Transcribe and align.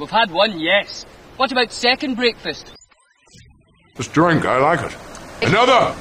We've 0.00 0.10
had 0.10 0.32
one, 0.32 0.58
yes. 0.58 1.06
What 1.36 1.52
about 1.52 1.70
second 1.70 2.16
breakfast? 2.16 2.74
This 3.94 4.08
drink, 4.08 4.44
I 4.44 4.58
like 4.58 4.80
it. 4.80 4.96
Another! 5.40 5.94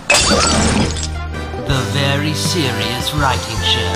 The 1.67 1.79
Very 1.93 2.33
Serious 2.33 3.13
Writing 3.13 3.61
Show. 3.61 3.93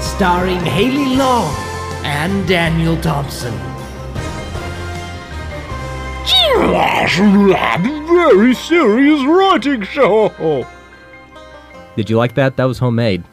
Starring 0.00 0.60
Haley 0.60 1.14
Long 1.14 1.54
and 2.06 2.48
Daniel 2.48 2.96
Thompson. 3.02 3.52
Very 6.56 8.54
serious 8.54 9.22
writing 9.24 9.82
show. 9.82 10.66
Did 11.96 12.08
you 12.08 12.16
like 12.16 12.34
that? 12.36 12.56
That 12.56 12.64
was 12.64 12.78
homemade. 12.78 13.24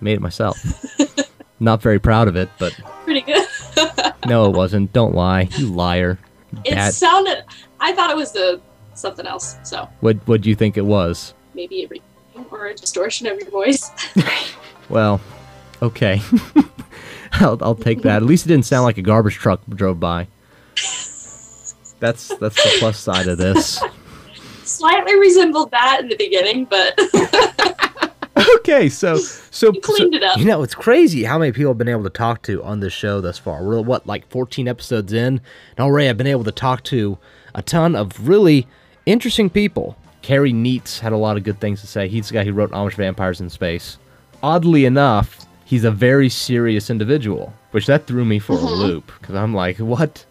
Made 0.00 0.12
it 0.12 0.20
myself. 0.20 0.56
Not 1.60 1.80
very 1.82 1.98
proud 1.98 2.28
of 2.28 2.36
it, 2.36 2.48
but 2.58 2.72
Pretty 3.04 3.22
good. 3.22 3.46
no, 4.26 4.46
it 4.50 4.56
wasn't. 4.56 4.92
Don't 4.92 5.14
lie, 5.14 5.48
you 5.56 5.66
liar. 5.68 6.18
it 6.64 6.74
Bad- 6.74 6.92
sounded. 6.94 7.44
I 7.80 7.92
thought 7.94 8.10
it 8.10 8.16
was 8.16 8.32
the 8.32 8.60
something 8.94 9.26
else. 9.26 9.56
So 9.62 9.88
What 10.00 10.16
What 10.26 10.40
do 10.42 10.48
you 10.50 10.54
think 10.56 10.76
it 10.76 10.84
was? 10.84 11.34
maybe 11.54 11.84
a 11.84 11.88
re- 11.88 12.02
or 12.50 12.66
a 12.66 12.74
distortion 12.74 13.26
of 13.26 13.38
your 13.40 13.50
voice. 13.50 13.90
Well, 14.88 15.20
okay. 15.82 16.20
I'll, 17.32 17.58
I'll 17.60 17.74
take 17.74 18.02
that. 18.02 18.18
At 18.18 18.22
least 18.22 18.46
it 18.46 18.50
didn't 18.50 18.66
sound 18.66 18.84
like 18.84 18.98
a 18.98 19.02
garbage 19.02 19.34
truck 19.34 19.60
drove 19.68 19.98
by. 19.98 20.28
That's 20.76 21.74
that's 21.98 22.28
the 22.28 22.76
plus 22.78 22.96
side 22.96 23.26
of 23.26 23.36
this. 23.38 23.82
Slightly 24.62 25.18
resembled 25.18 25.72
that 25.72 26.02
in 26.02 26.08
the 26.08 26.14
beginning, 26.16 26.66
but 26.66 26.94
Okay, 28.56 28.88
so 28.88 29.16
so, 29.16 29.72
you 29.72 29.80
cleaned 29.80 30.14
it 30.14 30.22
up. 30.22 30.38
You 30.38 30.44
know, 30.44 30.62
it's 30.62 30.74
crazy 30.74 31.24
how 31.24 31.38
many 31.38 31.52
people 31.52 31.70
I've 31.70 31.78
been 31.78 31.88
able 31.88 32.02
to 32.04 32.10
talk 32.10 32.42
to 32.42 32.62
on 32.64 32.80
this 32.80 32.92
show 32.92 33.20
thus 33.20 33.38
far. 33.38 33.62
We're 33.62 33.80
what, 33.80 34.06
like 34.06 34.28
14 34.28 34.66
episodes 34.66 35.12
in, 35.12 35.40
and 35.76 35.80
already 35.80 36.08
I've 36.08 36.16
been 36.16 36.26
able 36.26 36.44
to 36.44 36.52
talk 36.52 36.82
to 36.84 37.16
a 37.54 37.62
ton 37.62 37.94
of 37.94 38.28
really 38.28 38.66
interesting 39.04 39.50
people. 39.50 39.96
Kerry 40.22 40.52
Nietz 40.52 40.98
had 40.98 41.12
a 41.12 41.16
lot 41.16 41.36
of 41.36 41.44
good 41.44 41.60
things 41.60 41.80
to 41.80 41.86
say. 41.86 42.08
He's 42.08 42.28
the 42.28 42.34
guy 42.34 42.44
who 42.44 42.52
wrote 42.52 42.72
Amish 42.72 42.94
Vampires 42.94 43.40
in 43.40 43.48
Space. 43.48 43.98
Oddly 44.42 44.84
enough, 44.84 45.46
he's 45.64 45.84
a 45.84 45.90
very 45.90 46.28
serious 46.28 46.90
individual, 46.90 47.54
which 47.70 47.86
that 47.86 48.06
threw 48.06 48.24
me 48.24 48.40
for 48.40 48.54
a 48.54 48.56
uh-huh. 48.56 48.74
loop 48.74 49.12
because 49.20 49.36
I'm 49.36 49.54
like, 49.54 49.78
what? 49.78 50.24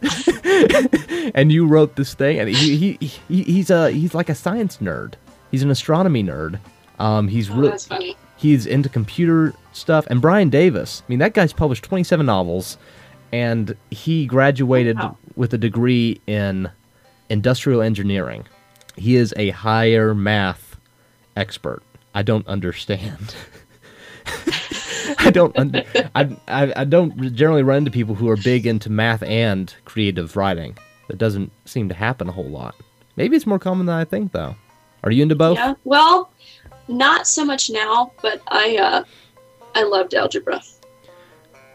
and 1.34 1.52
you 1.52 1.66
wrote 1.66 1.96
this 1.96 2.14
thing, 2.14 2.40
and 2.40 2.50
he, 2.50 2.98
he, 2.98 3.08
he 3.30 3.44
he's 3.44 3.70
a 3.70 3.92
he's 3.92 4.14
like 4.14 4.30
a 4.30 4.36
science 4.36 4.78
nerd. 4.78 5.14
He's 5.52 5.64
an 5.64 5.72
astronomy 5.72 6.24
nerd. 6.24 6.60
Um, 7.00 7.28
he's 7.28 7.50
Oh, 7.50 7.56
really 7.56 8.16
he's 8.38 8.66
into 8.66 8.90
computer 8.90 9.54
stuff. 9.74 10.06
And 10.10 10.22
Bryan 10.22 10.50
Davis, 10.50 11.02
I 11.06 11.10
mean, 11.10 11.20
that 11.20 11.34
guy's 11.34 11.54
published 11.54 11.84
27 11.84 12.26
novels, 12.26 12.78
and 13.32 13.76
he 13.92 14.26
graduated 14.26 14.98
Wow. 14.98 15.18
with 15.36 15.54
a 15.54 15.58
degree 15.58 16.22
in 16.28 16.70
industrial 17.30 17.82
engineering. 17.82 18.46
He 18.98 19.16
is 19.16 19.34
a 19.38 19.50
higher 19.50 20.14
math 20.14 20.78
expert. 21.36 21.82
I 22.14 22.22
don't 22.22 22.48
understand. 22.48 23.36
I 25.20 25.30
don't. 25.32 25.56
I, 26.16 26.36
I 26.48 26.74
I 26.78 26.84
don't 26.86 27.34
generally 27.36 27.62
run 27.64 27.80
into 27.80 27.92
people 27.92 28.16
who 28.16 28.30
are 28.30 28.38
big 28.38 28.66
into 28.66 28.90
math 28.90 29.22
and 29.24 29.74
creative 29.86 30.36
writing. 30.36 30.78
That 31.08 31.18
doesn't 31.18 31.52
seem 31.66 31.90
to 31.90 31.96
happen 31.96 32.28
a 32.28 32.32
whole 32.32 32.50
lot. 32.50 32.76
Maybe 33.16 33.36
it's 33.36 33.46
more 33.46 33.60
common 33.60 33.86
than 33.86 33.96
I 33.96 34.04
think, 34.06 34.32
though. 34.32 34.56
Are 35.04 35.12
you 35.12 35.22
into 35.24 35.36
both? 35.36 35.58
Yeah. 35.58 35.76
Well, 35.84 36.32
not 36.88 37.28
so 37.28 37.44
much 37.46 37.70
now, 37.70 38.12
but 38.22 38.42
I 38.48 38.78
uh, 38.78 39.04
I 39.74 39.84
loved 39.84 40.14
algebra. 40.14 40.62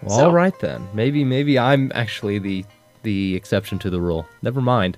Well, 0.03 0.19
So- 0.19 0.25
all 0.27 0.33
right 0.33 0.59
then. 0.61 0.89
Maybe 0.95 1.25
maybe 1.25 1.59
I'm 1.59 1.91
actually 1.95 2.39
the 2.39 2.65
the 3.03 3.35
exception 3.35 3.79
to 3.81 3.91
the 3.91 4.01
rule. 4.01 4.27
Never 4.43 4.61
mind. 4.61 4.97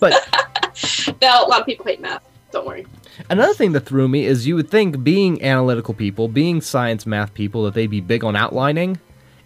But 0.00 0.14
Now 1.20 1.44
a 1.44 1.48
lot 1.48 1.60
of 1.60 1.66
people 1.66 1.84
hate 1.84 2.00
math. 2.00 2.22
Don't 2.52 2.66
worry. 2.66 2.86
another 3.28 3.54
thing 3.54 3.72
that 3.72 3.80
threw 3.86 4.08
me 4.08 4.24
is 4.24 4.46
you 4.46 4.56
would 4.56 4.70
think 4.70 5.04
being 5.04 5.42
analytical 5.42 5.94
people, 5.94 6.26
being 6.26 6.60
science 6.60 7.06
math 7.06 7.32
people, 7.34 7.62
that 7.64 7.74
they'd 7.74 7.86
be 7.90 8.00
big 8.00 8.24
on 8.24 8.34
outlining, 8.34 8.98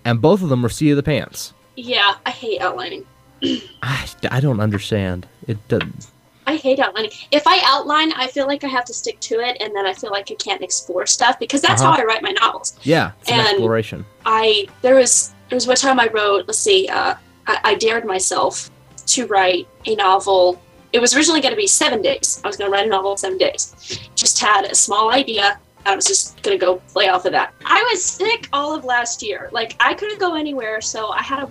and 0.06 0.22
both 0.22 0.42
of 0.42 0.48
them 0.48 0.62
were 0.62 0.68
seat 0.70 0.90
of 0.90 0.96
the 0.96 1.02
pants. 1.02 1.52
Yeah, 1.76 2.14
I 2.24 2.30
hate 2.30 2.60
outlining. 2.62 3.04
I, 3.82 4.08
I 4.30 4.40
don't 4.40 4.60
understand. 4.60 5.26
It 5.46 5.58
doesn't. 5.68 6.06
I 6.46 6.56
hate 6.56 6.78
outlining. 6.78 7.10
If 7.30 7.46
I 7.46 7.60
outline, 7.64 8.12
I 8.12 8.26
feel 8.26 8.46
like 8.46 8.64
I 8.64 8.68
have 8.68 8.84
to 8.86 8.94
stick 8.94 9.18
to 9.20 9.40
it, 9.40 9.56
and 9.60 9.74
then 9.74 9.86
I 9.86 9.94
feel 9.94 10.10
like 10.10 10.30
I 10.30 10.34
can't 10.34 10.62
explore 10.62 11.06
stuff 11.06 11.38
because 11.38 11.62
that's 11.62 11.80
Uh-huh. 11.82 11.92
how 11.92 12.02
I 12.02 12.04
write 12.04 12.22
my 12.22 12.32
novels. 12.32 12.74
Yeah, 12.82 13.12
an 13.28 13.40
And- 13.40 13.48
exploration. 13.48 14.04
I 14.26 14.66
there 14.82 14.94
was 14.96 15.32
there 15.48 15.56
was 15.56 15.66
one 15.66 15.76
time 15.76 15.98
I 16.00 16.08
wrote. 16.08 16.46
Let's 16.46 16.58
see. 16.58 16.88
Uh, 16.88 17.14
I, 17.46 17.58
I 17.64 17.74
dared 17.74 18.04
myself 18.04 18.70
to 19.06 19.26
write 19.26 19.66
a 19.86 19.94
novel. 19.96 20.60
It 20.92 21.00
was 21.00 21.14
originally 21.14 21.40
going 21.40 21.52
to 21.52 21.56
be 21.56 21.66
seven 21.66 22.00
days. 22.02 22.40
I 22.44 22.46
was 22.48 22.56
going 22.56 22.70
to 22.70 22.72
write 22.72 22.86
a 22.86 22.88
novel 22.88 23.12
in 23.12 23.18
seven 23.18 23.36
days. 23.38 23.74
Just 24.14 24.38
had 24.38 24.64
a 24.64 24.74
small 24.74 25.10
idea. 25.12 25.58
I 25.86 25.94
was 25.96 26.06
just 26.06 26.40
going 26.42 26.58
to 26.58 26.64
go 26.64 26.76
play 26.92 27.08
off 27.08 27.26
of 27.26 27.32
that. 27.32 27.52
I 27.66 27.82
was 27.90 28.02
sick 28.02 28.48
all 28.52 28.74
of 28.74 28.84
last 28.84 29.22
year. 29.22 29.48
Like 29.52 29.76
I 29.80 29.92
couldn't 29.94 30.18
go 30.20 30.34
anywhere, 30.34 30.80
so 30.80 31.08
I 31.10 31.20
had 31.22 31.40
a 31.42 31.50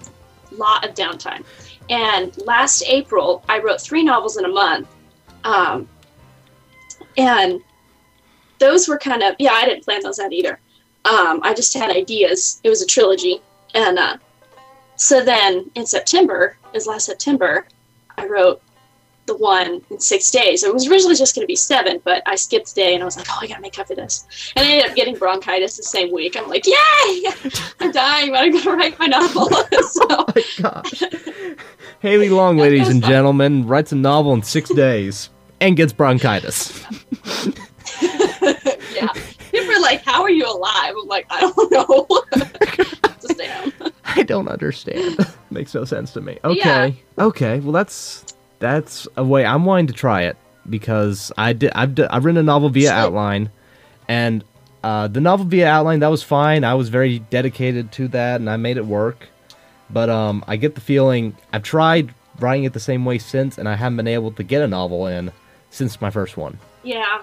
lot 0.56 0.88
of 0.88 0.96
downtime. 0.96 1.44
And 1.90 2.36
last 2.46 2.84
April, 2.88 3.44
I 3.50 3.60
wrote 3.60 3.82
three 3.82 4.04
novels 4.04 4.38
in 4.38 4.46
a 4.46 4.50
month. 4.50 4.88
Um, 5.44 5.88
and 7.18 7.62
those 8.60 8.88
were 8.88 8.98
kind 8.98 9.22
of 9.22 9.36
yeah. 9.40 9.52
I 9.52 9.66
didn't 9.66 9.84
plan 9.84 10.02
those 10.02 10.20
out 10.20 10.32
either. 10.32 10.60
Um, 11.06 11.42
I 11.44 11.54
just 11.54 11.74
had 11.74 11.92
ideas. 11.92 12.62
It 12.64 12.70
was 12.70 12.82
a 12.82 12.86
trilogy, 12.88 13.42
and 13.76 14.00
uh, 14.00 14.18
so 14.96 15.24
then 15.24 15.70
in 15.76 15.86
September, 15.86 16.58
is 16.74 16.88
last 16.88 17.06
September, 17.06 17.68
I 18.18 18.26
wrote 18.26 18.62
the 19.26 19.36
one 19.36 19.82
in 19.90 20.00
six 20.00 20.32
days. 20.32 20.64
It 20.64 20.74
was 20.74 20.88
originally 20.88 21.16
just 21.16 21.36
going 21.36 21.44
to 21.44 21.48
be 21.48 21.56
seven, 21.56 22.02
but 22.04 22.24
I 22.26 22.36
skipped 22.36 22.72
a 22.72 22.76
day, 22.76 22.94
and 22.94 23.02
I 23.02 23.06
was 23.06 23.18
like, 23.18 23.28
oh, 23.30 23.40
I 23.42 23.48
got 23.48 23.56
to 23.56 23.62
make 23.62 23.80
up 23.80 23.88
for 23.88 23.96
this. 23.96 24.26
And 24.56 24.66
I 24.66 24.72
ended 24.72 24.90
up 24.92 24.96
getting 24.96 25.16
bronchitis 25.16 25.78
the 25.78 25.84
same 25.84 26.12
week. 26.12 26.36
I'm 26.36 26.48
like, 26.50 26.66
yay! 26.66 26.74
I'm 27.80 27.92
dying, 27.92 28.32
but 28.32 28.42
I'm 28.42 28.52
going 28.52 28.64
to 28.64 28.72
write 28.72 29.00
my 29.00 29.08
novel. 29.08 29.50
so, 29.90 30.06
oh 30.10 30.26
Gosh. 30.62 31.04
Haley 32.00 32.30
Long, 32.30 32.58
ladies 32.58 32.90
and 32.90 33.04
gentlemen, 33.04 33.66
writes 33.66 33.92
a 33.92 33.96
novel 33.96 34.34
in 34.34 34.44
six 34.44 34.70
days 34.74 35.30
and 35.62 35.78
gets 35.78 35.94
bronchitis. 35.94 36.84
yeah. 38.94 39.08
People 39.52 39.72
are 39.76 39.82
like, 39.82 40.04
how 40.04 40.24
are 40.24 40.32
you 40.32 40.46
alive? 40.46 40.96
I'm 41.00 41.08
like, 41.08 41.28
I 41.30 41.40
don't 41.42 41.72
know. 41.72 42.08
I 44.16 44.24
don't 44.24 44.48
understand. 44.48 45.18
Makes 45.50 45.74
no 45.74 45.86
sense 45.86 46.12
to 46.14 46.22
me. 46.22 46.40
Okay. 46.44 47.02
Okay. 47.18 47.60
Well, 47.60 47.72
that's 47.72 48.33
that's 48.64 49.08
a 49.18 49.24
way 49.26 49.46
I'm 49.46 49.66
wanting 49.66 49.88
to 49.88 49.94
try 49.94 50.24
it 50.24 50.38
because 50.70 51.32
I 51.38 51.52
did. 51.52 51.72
I've 51.76 51.94
d- 51.96 52.06
I've 52.10 52.24
written 52.24 52.40
a 52.40 52.44
novel 52.44 52.70
via 52.70 52.84
Shit. 52.88 52.94
outline, 52.94 53.52
and 54.08 54.42
uh, 54.86 55.10
the 55.10 55.20
novel 55.20 55.46
via 55.46 55.68
outline 55.68 56.00
that 56.00 56.08
was 56.08 56.24
fine. 56.24 56.64
I 56.64 56.74
was 56.74 56.88
very 56.88 57.20
dedicated 57.20 57.92
to 57.94 58.08
that, 58.10 58.40
and 58.40 58.50
I 58.50 58.56
made 58.56 58.78
it 58.78 58.86
work. 58.86 59.28
But 59.90 60.10
um, 60.10 60.46
I 60.48 60.56
get 60.56 60.76
the 60.76 60.82
feeling 60.82 61.36
I've 61.52 61.64
tried 61.64 62.16
writing 62.40 62.64
it 62.64 62.72
the 62.72 62.80
same 62.80 63.04
way 63.04 63.18
since, 63.18 63.58
and 63.58 63.68
I 63.68 63.76
haven't 63.76 63.98
been 63.98 64.08
able 64.08 64.32
to 64.32 64.44
get 64.44 64.62
a 64.62 64.68
novel 64.68 65.08
in 65.08 65.32
since 65.70 66.00
my 66.00 66.10
first 66.10 66.38
one. 66.38 66.58
Yeah. 66.84 67.22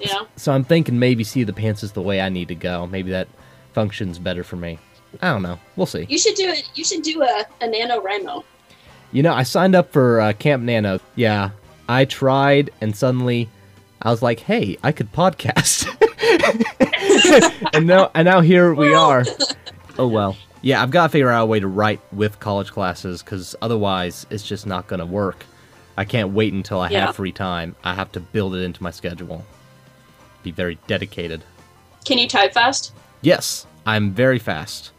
Yeah. 0.00 0.22
So 0.36 0.52
I'm 0.52 0.64
thinking 0.64 0.98
maybe 0.98 1.22
see 1.24 1.44
the 1.44 1.52
pants 1.52 1.82
is 1.84 1.92
the 1.92 2.02
way 2.02 2.20
I 2.20 2.28
need 2.30 2.48
to 2.48 2.54
go. 2.56 2.86
Maybe 2.88 3.10
that 3.12 3.28
functions 3.72 4.18
better 4.18 4.42
for 4.42 4.56
me. 4.56 4.78
I 5.22 5.28
don't 5.32 5.42
know. 5.42 5.58
We'll 5.76 5.86
see. 5.86 6.04
You 6.08 6.18
should 6.18 6.34
do 6.34 6.48
it. 6.48 6.68
You 6.74 6.84
should 6.84 7.02
do 7.02 7.22
a, 7.22 7.44
a 7.62 7.68
NaNoWriMo. 7.68 8.44
You 9.12 9.22
know, 9.22 9.32
I 9.32 9.42
signed 9.42 9.74
up 9.74 9.92
for 9.92 10.20
uh, 10.20 10.32
Camp 10.34 10.62
Nano. 10.62 11.00
Yeah, 11.16 11.50
I 11.88 12.04
tried, 12.04 12.70
and 12.80 12.94
suddenly 12.94 13.48
I 14.02 14.10
was 14.10 14.22
like, 14.22 14.40
"Hey, 14.40 14.76
I 14.82 14.92
could 14.92 15.12
podcast." 15.12 15.86
and 17.74 17.86
now, 17.86 18.10
and 18.14 18.26
now 18.26 18.40
here 18.40 18.74
we 18.74 18.94
are. 18.94 19.24
Oh 19.98 20.06
well. 20.08 20.36
Yeah, 20.60 20.82
I've 20.82 20.90
got 20.90 21.04
to 21.04 21.08
figure 21.10 21.30
out 21.30 21.44
a 21.44 21.46
way 21.46 21.60
to 21.60 21.68
write 21.68 22.00
with 22.12 22.40
college 22.40 22.70
classes 22.72 23.22
because 23.22 23.54
otherwise, 23.62 24.26
it's 24.28 24.42
just 24.46 24.66
not 24.66 24.88
gonna 24.88 25.06
work. 25.06 25.44
I 25.96 26.04
can't 26.04 26.30
wait 26.30 26.52
until 26.52 26.80
I 26.80 26.90
Yeah. 26.90 27.06
have 27.06 27.16
free 27.16 27.32
time. 27.32 27.76
I 27.84 27.94
have 27.94 28.10
to 28.12 28.20
build 28.20 28.54
it 28.54 28.62
into 28.62 28.82
my 28.82 28.90
schedule. 28.90 29.44
Be 30.42 30.50
very 30.50 30.78
dedicated. 30.86 31.44
Can 32.04 32.18
you 32.18 32.28
type 32.28 32.54
fast? 32.54 32.92
Yes, 33.22 33.66
I'm 33.86 34.12
very 34.12 34.38
fast. 34.38 34.90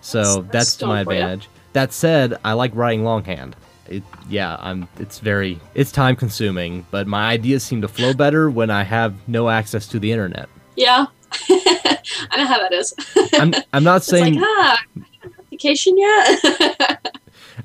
So 0.00 0.18
That's- 0.22 0.34
that's, 0.34 0.52
that's 0.52 0.76
to 0.76 0.86
my 0.86 1.04
going 1.04 1.16
advantage. 1.18 1.48
That 1.72 1.92
said, 1.92 2.38
I 2.44 2.52
like 2.52 2.74
writing 2.74 3.04
longhand. 3.04 3.56
It, 3.88 4.02
yeah, 4.28 4.56
I'm. 4.60 4.88
It's 4.98 5.18
very. 5.18 5.60
It's 5.74 5.92
time 5.92 6.16
consuming, 6.16 6.86
but 6.90 7.06
my 7.06 7.30
ideas 7.30 7.62
seem 7.62 7.80
to 7.82 7.88
flow 7.88 8.14
better 8.24 8.50
when 8.50 8.70
I 8.70 8.82
have 8.84 9.14
no 9.28 9.48
access 9.48 9.86
to 9.88 9.98
the 9.98 10.12
internet. 10.12 10.48
Yeah. 10.76 11.06
I 11.50 12.36
know 12.36 12.46
how 12.46 12.58
that 12.58 12.72
is. 12.72 12.94
I'm. 13.34 13.54
I'm 13.72 13.84
not 13.84 14.02
saying. 14.02 14.34
like, 14.34 14.44
ah, 14.46 14.84
application 15.24 15.98
yet? 15.98 17.00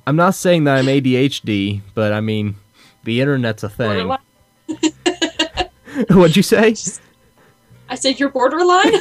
I'm 0.05 0.15
not 0.15 0.35
saying 0.35 0.65
that 0.65 0.77
I'm 0.77 0.85
ADHD, 0.85 1.81
but 1.93 2.13
I 2.13 2.21
mean, 2.21 2.55
the 3.03 3.21
internet's 3.21 3.63
a 3.63 3.69
thing. 3.69 4.13
What'd 6.09 6.35
you 6.35 6.43
say? 6.43 6.75
I 7.89 7.95
said 7.95 8.19
you're 8.19 8.29
borderline. 8.29 8.93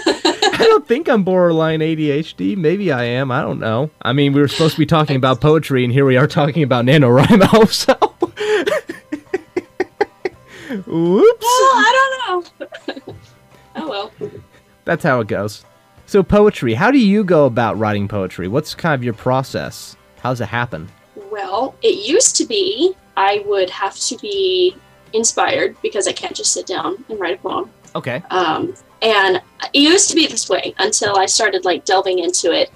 I 0.58 0.64
don't 0.64 0.88
think 0.88 1.08
I'm 1.08 1.22
borderline 1.22 1.80
ADHD. 1.80 2.56
Maybe 2.56 2.90
I 2.90 3.04
am. 3.04 3.30
I 3.30 3.42
don't 3.42 3.60
know. 3.60 3.90
I 4.00 4.14
mean, 4.14 4.32
we 4.32 4.40
were 4.40 4.48
supposed 4.48 4.74
to 4.74 4.78
be 4.78 4.86
talking 4.86 5.16
about 5.16 5.40
poetry, 5.40 5.84
and 5.84 5.92
here 5.92 6.06
we 6.06 6.16
are 6.16 6.26
talking 6.26 6.62
about 6.62 6.84
NaNoWriMo. 6.84 7.66
So, 10.68 10.82
whoops. 10.86 11.44
Well, 11.44 11.72
I 11.74 12.10
don't 12.26 12.58
know. 13.06 13.14
oh 13.76 13.88
well. 13.88 14.12
That's 14.84 15.04
how 15.04 15.20
it 15.20 15.28
goes. 15.28 15.64
So, 16.06 16.22
poetry. 16.22 16.74
How 16.74 16.90
do 16.90 16.98
you 16.98 17.22
go 17.22 17.46
about 17.46 17.78
writing 17.78 18.08
poetry? 18.08 18.48
What's 18.48 18.74
kind 18.74 18.94
of 18.94 19.04
your 19.04 19.14
process? 19.14 19.96
How 20.20 20.30
does 20.30 20.40
it 20.40 20.46
happen? 20.48 20.88
Well, 21.30 21.74
it 21.82 22.08
used 22.08 22.34
to 22.36 22.46
be 22.46 22.94
I 23.16 23.42
would 23.46 23.70
have 23.70 23.96
to 23.96 24.16
be 24.18 24.74
inspired 25.12 25.76
because 25.82 26.08
I 26.08 26.12
can't 26.12 26.34
just 26.34 26.52
sit 26.52 26.66
down 26.66 27.04
and 27.08 27.20
write 27.20 27.38
a 27.38 27.42
poem. 27.42 27.70
Okay. 27.96 28.22
Um, 28.30 28.74
and 29.02 29.42
it 29.72 29.78
used 29.78 30.10
to 30.10 30.16
be 30.16 30.26
this 30.26 30.48
way 30.48 30.74
until 30.78 31.16
I 31.16 31.26
started 31.26 31.64
like 31.64 31.84
delving 31.84 32.18
into 32.18 32.52
it 32.52 32.70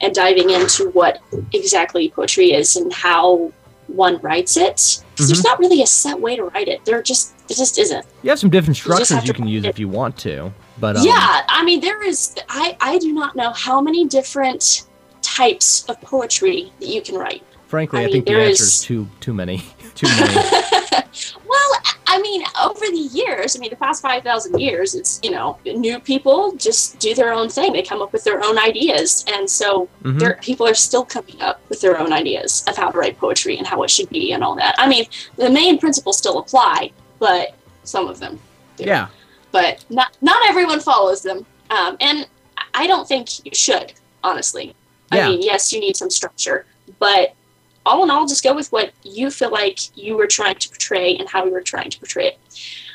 and 0.00 0.14
diving 0.14 0.50
into 0.50 0.90
what 0.90 1.20
exactly 1.52 2.08
poetry 2.10 2.52
is 2.52 2.76
and 2.76 2.92
how 2.92 3.52
one 3.88 4.18
writes 4.18 4.56
it. 4.56 5.02
Because 5.10 5.28
there's 5.28 5.44
not 5.44 5.58
really 5.58 5.82
a 5.82 5.86
set 5.86 6.18
way 6.18 6.36
to 6.36 6.44
write 6.44 6.68
it. 6.68 6.84
There 6.84 7.02
just 7.02 7.34
it 7.50 7.56
just 7.56 7.78
isn't. 7.78 8.06
You 8.22 8.30
have 8.30 8.38
some 8.38 8.50
different 8.50 8.76
structures 8.76 9.08
have 9.10 9.26
you 9.26 9.34
can 9.34 9.48
use 9.48 9.64
it. 9.64 9.68
if 9.68 9.78
you 9.78 9.88
want 9.88 10.16
to, 10.18 10.52
but 10.78 10.96
um, 10.96 11.04
yeah, 11.04 11.42
I 11.48 11.64
mean 11.64 11.80
there 11.80 12.02
is 12.02 12.36
I 12.48 12.76
I 12.80 12.98
do 12.98 13.12
not 13.12 13.36
know 13.36 13.50
how 13.50 13.80
many 13.80 14.06
different 14.06 14.86
types 15.22 15.84
of 15.88 16.00
poetry 16.00 16.72
that 16.80 16.88
you 16.88 17.02
can 17.02 17.16
write. 17.16 17.42
frankly, 17.66 18.00
I, 18.00 18.02
I 18.02 18.06
mean, 18.06 18.12
think 18.12 18.26
the 18.26 18.34
answer 18.34 18.62
is 18.62 18.80
too 18.80 19.08
too 19.20 19.34
many, 19.34 19.58
too 19.94 20.06
many. 20.06 20.34
I 22.12 22.20
mean, 22.20 22.42
over 22.60 22.86
the 22.86 23.08
years, 23.12 23.54
I 23.56 23.60
mean, 23.60 23.70
the 23.70 23.76
past 23.76 24.02
5,000 24.02 24.58
years, 24.58 24.96
it's, 24.96 25.20
you 25.22 25.30
know, 25.30 25.58
new 25.64 26.00
people 26.00 26.52
just 26.56 26.98
do 26.98 27.14
their 27.14 27.32
own 27.32 27.48
thing. 27.48 27.72
They 27.72 27.82
come 27.82 28.02
up 28.02 28.12
with 28.12 28.24
their 28.24 28.42
own 28.44 28.58
ideas. 28.58 29.24
And 29.32 29.48
so 29.48 29.88
Mhm. 30.02 30.18
there, 30.18 30.38
people 30.42 30.66
are 30.66 30.74
still 30.74 31.04
coming 31.04 31.40
up 31.40 31.60
with 31.68 31.80
their 31.80 31.96
own 31.98 32.12
ideas 32.12 32.64
of 32.66 32.76
how 32.76 32.90
to 32.90 32.98
write 32.98 33.16
poetry 33.18 33.56
and 33.58 33.64
how 33.66 33.82
it 33.84 33.90
should 33.90 34.10
be 34.10 34.32
and 34.32 34.42
all 34.42 34.56
that. 34.56 34.74
I 34.76 34.88
mean, 34.88 35.06
the 35.36 35.48
main 35.50 35.78
principles 35.78 36.18
still 36.18 36.38
apply, 36.38 36.90
but 37.20 37.54
some 37.84 38.08
of 38.08 38.18
them 38.18 38.40
do. 38.76 38.84
yeah. 38.84 39.06
But 39.52 39.84
not, 39.88 40.16
not 40.20 40.38
everyone 40.48 40.80
follows 40.80 41.22
them. 41.22 41.46
Um, 41.70 41.96
and 42.00 42.26
I 42.74 42.88
don't 42.88 43.06
think 43.06 43.44
you 43.44 43.52
should, 43.54 43.92
honestly. 44.24 44.74
Yeah. 45.12 45.26
I 45.26 45.30
mean, 45.30 45.42
yes, 45.42 45.72
you 45.72 45.78
need 45.80 45.96
some 45.96 46.10
structure, 46.10 46.66
but 46.98 47.34
all 47.86 48.04
in 48.04 48.10
all, 48.10 48.26
just 48.26 48.44
go 48.44 48.54
with 48.54 48.70
what 48.72 48.92
you 49.02 49.30
feel 49.30 49.50
like 49.50 49.96
you 49.96 50.16
were 50.16 50.26
trying 50.26 50.56
to 50.56 50.68
portray 50.68 51.16
and 51.16 51.28
how 51.28 51.44
you 51.44 51.52
were 51.52 51.62
trying 51.62 51.90
to 51.90 51.98
portray 51.98 52.28
it 52.28 52.38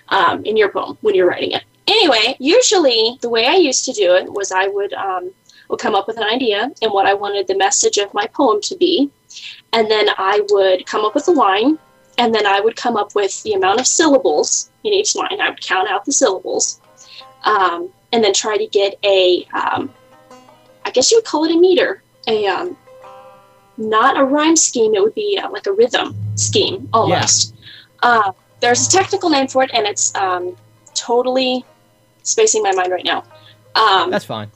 um, 0.10 0.46
in 0.46 0.56
your 0.56 0.70
poem 0.70 0.98
when 1.02 1.16
you're 1.16 1.28
writing 1.28 1.52
it. 1.52 1.64
Anyway, 1.88 2.36
usually 2.40 3.18
the 3.22 3.30
way 3.30 3.46
I 3.46 3.56
used 3.56 3.86
to 3.86 3.94
do 3.94 4.16
it 4.16 4.32
was 4.32 4.52
I 4.52 4.68
would 4.68 4.94
um, 4.94 5.32
would 5.70 5.80
come 5.80 5.96
up 5.96 6.08
with 6.08 6.18
an 6.18 6.24
idea 6.24 6.72
and 6.82 6.92
what 6.92 7.06
I 7.06 7.14
wanted 7.14 7.48
the 7.48 7.58
message 7.58 7.98
of 7.98 8.14
my 8.14 8.28
poem 8.28 8.62
to 8.62 8.76
be, 8.76 9.10
and 9.74 9.90
then 9.90 10.10
I 10.18 10.42
would 10.50 10.86
come 10.86 11.04
up 11.06 11.16
with 11.16 11.28
a 11.28 11.32
line, 11.32 11.80
and 12.18 12.34
then 12.34 12.46
I 12.46 12.60
would 12.60 12.76
come 12.76 12.98
up 12.98 13.16
with 13.16 13.42
the 13.44 13.54
amount 13.54 13.80
of 13.80 13.88
syllables 13.88 14.72
in 14.84 14.94
each 14.94 15.16
line. 15.16 15.42
I 15.42 15.50
would 15.50 15.62
count 15.62 15.90
out 15.90 16.06
the 16.06 16.12
syllables, 16.12 16.82
um, 17.44 17.90
and 18.12 18.24
then 18.24 18.34
try 18.34 18.58
to 18.58 18.68
get 18.68 18.98
a, 19.04 19.48
um, 19.54 19.94
I 20.86 20.92
guess 20.92 21.12
you 21.12 21.18
would 21.18 21.26
call 21.26 21.46
it 21.46 21.56
a 21.56 21.60
meter, 21.60 22.04
a 22.28 22.46
um, 22.48 22.78
not 23.78 24.18
a 24.18 24.24
rhyme 24.24 24.56
scheme. 24.56 24.96
It 24.96 25.02
would 25.02 25.16
be 25.16 25.40
uh, 25.42 25.50
like 25.50 25.68
a 25.68 25.74
rhythm 25.74 26.16
scheme 26.36 26.90
almost. 26.94 27.56
Uh, 28.02 28.32
there's 28.62 28.88
a 28.88 28.92
technical 28.92 29.30
name 29.30 29.48
for 29.48 29.64
it, 29.64 29.72
and 29.74 29.86
it's 29.86 30.16
um, 30.16 30.56
totally 30.94 31.66
spacing 32.24 32.64
my 32.64 32.72
mind 32.72 32.92
right 32.92 33.06
now. 33.06 33.24
Um, 33.76 34.10
That's 34.10 34.26
fine. 34.26 34.50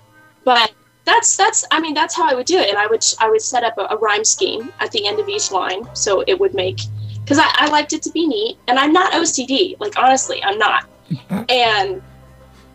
but 0.45 0.71
that's 1.05 1.35
that's 1.35 1.65
I 1.71 1.81
mean 1.81 1.93
that's 1.93 2.15
how 2.15 2.29
I 2.29 2.35
would 2.35 2.45
do 2.45 2.57
it, 2.57 2.69
and 2.69 2.77
I 2.77 2.87
would 2.87 3.03
I 3.19 3.29
would 3.29 3.41
set 3.41 3.63
up 3.63 3.77
a, 3.77 3.93
a 3.93 3.97
rhyme 3.97 4.23
scheme 4.23 4.71
at 4.79 4.91
the 4.91 5.07
end 5.07 5.19
of 5.19 5.27
each 5.27 5.51
line, 5.51 5.83
so 5.95 6.23
it 6.27 6.39
would 6.39 6.53
make 6.53 6.79
because 7.21 7.39
I, 7.39 7.49
I 7.55 7.69
liked 7.69 7.93
it 7.93 8.01
to 8.03 8.11
be 8.11 8.27
neat, 8.27 8.57
and 8.67 8.77
I'm 8.79 8.93
not 8.93 9.13
OCD. 9.13 9.79
Like 9.79 9.97
honestly, 9.97 10.43
I'm 10.43 10.57
not, 10.57 10.87
and 11.49 12.01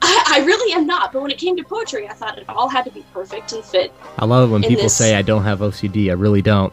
I, 0.05 0.41
I 0.41 0.45
really 0.45 0.73
am 0.75 0.87
not. 0.87 1.13
But 1.13 1.23
when 1.23 1.31
it 1.31 1.39
came 1.39 1.57
to 1.57 1.65
poetry, 1.65 2.09
I 2.09 2.13
thought 2.13 2.39
it 2.39 2.45
all 2.49 2.69
had 2.69 2.85
to 2.85 2.91
be 2.91 3.05
perfect 3.13 3.53
and 3.53 3.65
fit. 3.65 3.93
I 4.19 4.25
love 4.25 4.49
it 4.49 4.53
when 4.53 4.63
people 4.63 4.85
this- 4.85 4.97
say 4.97 5.17
I 5.17 5.23
don't 5.23 5.45
have 5.45 5.61
OCD. 5.61 6.11
I 6.11 6.13
really 6.15 6.43
don't. 6.43 6.73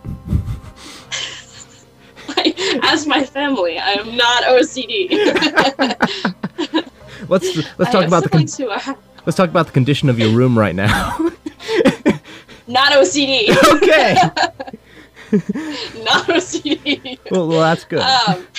As 2.84 3.06
my 3.06 3.24
family, 3.24 3.78
I 3.78 3.92
am 3.92 4.16
not 4.16 4.44
OCD. 4.44 5.10
Let's 7.28 7.56
let's 7.78 7.92
talk 7.92 8.06
about 8.08 8.24
the 8.24 8.30
con- 8.30 8.48
who 8.58 8.70
are 8.70 8.98
let's 9.26 9.38
talk 9.38 9.50
about 9.50 9.68
the 9.68 9.72
condition 9.72 10.10
of 10.10 10.18
your 10.20 10.30
room 10.36 10.58
right 10.58 10.74
now. 10.76 11.18
not 12.68 12.92
OCD, 12.94 13.56
okay. 13.76 14.16
not 16.04 16.26
OCD. 16.28 17.20
Well, 17.32 17.48
well, 17.48 17.60
that's 17.62 17.84
good. 17.86 18.00
Um, 18.02 18.48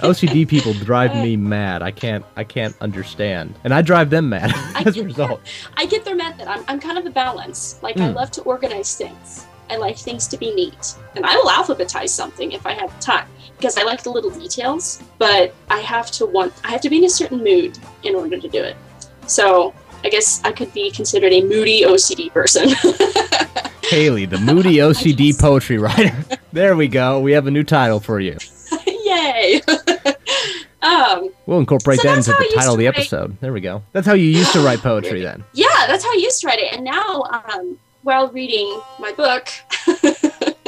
OCD 0.00 0.46
people 0.48 0.74
drive 0.74 1.14
me 1.14 1.36
mad. 1.36 1.82
I 1.82 1.90
can't 1.90 2.24
I 2.36 2.44
can't 2.44 2.74
understand, 2.80 3.58
and 3.64 3.72
I 3.74 3.82
drive 3.82 4.10
them 4.10 4.28
mad 4.28 4.52
as 4.86 4.96
a 4.96 5.02
result. 5.04 5.40
I 5.76 5.86
get 5.86 6.04
their 6.04 6.16
method. 6.16 6.46
I'm, 6.48 6.64
I'm 6.68 6.80
kind 6.80 6.98
of 6.98 7.06
a 7.06 7.10
balance. 7.10 7.78
Like, 7.82 7.96
I 7.98 8.08
Mm. 8.10 8.14
love 8.14 8.30
to 8.32 8.42
organize 8.42 8.96
things. 8.96 9.46
I 9.68 9.76
like 9.76 9.96
things 9.96 10.26
to 10.28 10.36
be 10.36 10.52
neat. 10.54 10.96
And 11.14 11.24
I 11.24 11.36
will 11.36 11.48
alphabetize 11.48 12.08
something 12.08 12.50
if 12.52 12.66
I 12.66 12.72
have 12.72 12.98
time 13.00 13.26
because 13.56 13.76
I 13.78 13.84
like 13.84 14.02
the 14.02 14.10
little 14.10 14.30
details, 14.30 15.00
but 15.18 15.54
I 15.70 15.78
have 15.80 16.10
to 16.12 16.26
want, 16.26 16.52
I 16.64 16.70
have 16.72 16.80
to 16.80 16.90
be 16.90 16.98
in 16.98 17.04
a 17.04 17.08
certain 17.10 17.38
mood 17.44 17.78
in 18.02 18.14
order 18.16 18.36
to 18.38 18.48
do 18.48 18.62
it. 18.64 18.76
So 19.26 19.72
I 20.02 20.08
guess 20.08 20.40
I 20.44 20.50
could 20.52 20.72
be 20.74 20.90
considered 20.90 21.32
a 21.32 21.42
moody 21.42 21.82
OCD 21.82 22.32
person. 22.32 22.70
Haley, 23.90 24.24
the 24.26 24.38
moody 24.38 24.76
OCD 24.76 25.38
poetry 25.38 25.78
writer. 25.78 26.14
There 26.52 26.74
we 26.74 26.88
go. 26.88 27.20
We 27.20 27.30
have 27.32 27.46
a 27.46 27.50
new 27.52 27.62
title 27.62 28.00
for 28.00 28.18
you. 28.18 28.36
Yay! 28.86 29.60
um, 30.82 31.28
We'll 31.46 31.60
incorporate 31.60 32.00
So 32.00 32.08
that 32.08 32.16
into 32.18 32.30
the 32.32 32.52
title 32.56 32.72
of 32.74 32.78
the 32.80 32.86
write- 32.86 32.96
episode. 32.98 33.38
There 33.40 33.52
we 33.52 33.60
go. 33.60 33.84
That's 33.92 34.04
how 34.04 34.14
you 34.14 34.24
used 34.24 34.52
to 34.54 34.60
write 34.60 34.80
poetry 34.80 35.20
then. 35.22 35.44
yeah, 35.52 35.68
that's 35.86 36.02
how 36.02 36.10
I 36.10 36.18
used 36.20 36.40
to 36.40 36.48
write 36.48 36.58
it. 36.58 36.72
And 36.72 36.82
now, 36.84 37.22
um, 37.30 37.78
while 38.02 38.28
reading 38.32 38.80
my 38.98 39.12
book, 39.12 39.48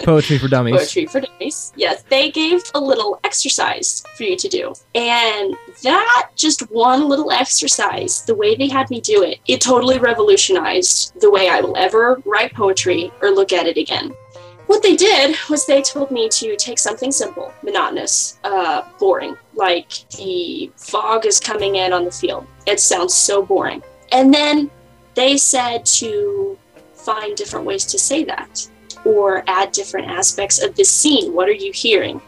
Poetry 0.05 0.39
for 0.39 0.49
Dummies. 0.49 0.77
Poetry 0.77 1.07
for 1.07 1.21
Dummies. 1.21 1.73
Yes, 1.77 2.03
they 2.09 2.31
gave 2.31 2.63
a 2.75 2.81
little 2.81 3.21
exercise 3.25 4.03
for 4.17 4.25
you 4.25 4.37
to 4.37 4.49
do. 4.49 4.75
And 4.95 5.57
that 5.83 6.31
just 6.37 6.71
one 6.71 7.09
little 7.09 7.31
exercise, 7.31 8.25
the 8.25 8.35
way 8.35 8.55
they 8.55 8.69
had 8.69 8.91
me 8.91 9.01
do 9.01 9.23
it, 9.23 9.41
it 9.47 9.61
totally 9.61 9.99
revolutionized 9.99 11.21
the 11.21 11.31
way 11.31 11.49
I 11.49 11.61
will 11.61 11.77
ever 11.77 12.21
write 12.25 12.55
poetry 12.55 13.13
or 13.21 13.31
look 13.31 13.53
at 13.53 13.67
it 13.67 13.77
again. 13.77 14.13
What 14.67 14.83
they 14.83 14.97
did 14.97 15.37
was 15.51 15.67
they 15.67 15.83
told 15.83 16.11
me 16.11 16.29
to 16.31 16.57
take 16.57 16.79
something 16.79 17.13
simple, 17.13 17.53
monotonous, 17.63 18.39
uh, 18.45 18.83
boring, 18.99 19.37
like 19.55 20.09
the 20.17 20.71
fog 20.77 21.27
is 21.27 21.39
coming 21.39 21.77
in 21.77 21.93
on 21.93 22.05
the 22.05 22.11
field. 22.11 22.47
It 22.67 22.81
sounds 22.81 23.15
so 23.15 23.45
boring. 23.45 23.83
And 24.13 24.33
then 24.33 24.71
they 25.15 25.37
said 25.37 25.85
to 25.87 26.59
find 26.95 27.37
different 27.37 27.67
ways 27.67 27.85
to 27.87 27.99
say 27.99 28.25
that 28.25 28.69
or 29.05 29.43
add 29.47 29.73
different 29.73 30.09
aspects 30.09 30.63
of 30.63 30.75
this 30.77 30.91
scene. 30.91 31.33
What 31.33 31.49
are 31.49 31.53
you 31.53 31.73
hearing? 31.73 32.21